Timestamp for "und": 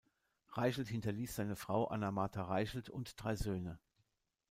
2.89-3.23